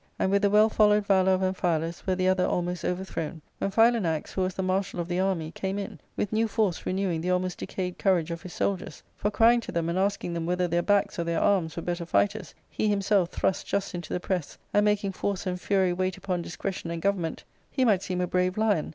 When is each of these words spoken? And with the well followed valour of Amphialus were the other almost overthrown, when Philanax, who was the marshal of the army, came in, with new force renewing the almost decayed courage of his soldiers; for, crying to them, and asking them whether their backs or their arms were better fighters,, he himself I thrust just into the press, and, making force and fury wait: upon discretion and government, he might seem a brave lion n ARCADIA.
And 0.17 0.31
with 0.31 0.41
the 0.41 0.49
well 0.49 0.67
followed 0.67 1.05
valour 1.05 1.33
of 1.33 1.41
Amphialus 1.43 2.07
were 2.07 2.15
the 2.15 2.27
other 2.27 2.43
almost 2.43 2.83
overthrown, 2.83 3.39
when 3.59 3.69
Philanax, 3.69 4.31
who 4.31 4.41
was 4.41 4.55
the 4.55 4.63
marshal 4.63 4.99
of 4.99 5.07
the 5.07 5.19
army, 5.19 5.51
came 5.51 5.77
in, 5.77 5.99
with 6.17 6.33
new 6.33 6.47
force 6.47 6.87
renewing 6.87 7.21
the 7.21 7.29
almost 7.29 7.59
decayed 7.59 7.99
courage 7.99 8.31
of 8.31 8.41
his 8.41 8.51
soldiers; 8.51 9.03
for, 9.15 9.29
crying 9.29 9.59
to 9.61 9.71
them, 9.71 9.89
and 9.89 9.99
asking 9.99 10.33
them 10.33 10.47
whether 10.47 10.67
their 10.67 10.81
backs 10.81 11.19
or 11.19 11.23
their 11.23 11.39
arms 11.39 11.75
were 11.75 11.83
better 11.83 12.07
fighters,, 12.07 12.55
he 12.67 12.87
himself 12.87 13.29
I 13.31 13.37
thrust 13.37 13.67
just 13.67 13.93
into 13.93 14.11
the 14.11 14.19
press, 14.19 14.57
and, 14.73 14.83
making 14.85 15.11
force 15.11 15.45
and 15.45 15.61
fury 15.61 15.93
wait: 15.93 16.17
upon 16.17 16.41
discretion 16.41 16.89
and 16.89 16.99
government, 16.99 17.43
he 17.69 17.85
might 17.85 18.01
seem 18.01 18.21
a 18.21 18.25
brave 18.25 18.57
lion 18.57 18.69
n 18.71 18.77
ARCADIA. 18.85 18.89